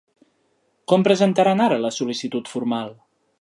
[0.93, 2.91] Com presentaran ara la sol·licitud formal?